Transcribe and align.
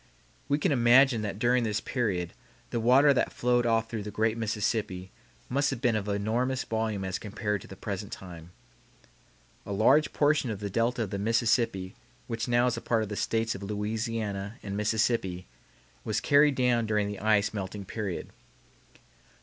We 0.49 0.57
can 0.57 0.71
imagine 0.71 1.21
that 1.21 1.37
during 1.37 1.63
this 1.63 1.79
period 1.79 2.33
the 2.71 2.79
water 2.79 3.13
that 3.13 3.31
flowed 3.31 3.67
off 3.67 3.87
through 3.87 4.01
the 4.01 4.09
great 4.09 4.35
Mississippi 4.35 5.11
must 5.47 5.69
have 5.69 5.79
been 5.79 5.95
of 5.95 6.07
enormous 6.07 6.63
volume 6.63 7.05
as 7.05 7.19
compared 7.19 7.61
to 7.61 7.67
the 7.67 7.75
present 7.75 8.11
time. 8.11 8.49
A 9.63 9.71
large 9.71 10.11
portion 10.11 10.49
of 10.49 10.59
the 10.59 10.71
delta 10.71 11.03
of 11.03 11.11
the 11.11 11.19
Mississippi 11.19 11.93
which 12.25 12.47
now 12.47 12.65
is 12.65 12.77
a 12.77 12.81
part 12.81 13.03
of 13.03 13.09
the 13.09 13.15
States 13.15 13.53
of 13.53 13.61
Louisiana 13.61 14.57
and 14.63 14.75
Mississippi 14.75 15.45
was 16.03 16.19
carried 16.19 16.55
down 16.55 16.87
during 16.87 17.07
the 17.07 17.19
ice 17.19 17.53
melting 17.53 17.85
period. 17.85 18.29
Dr. 18.95 19.01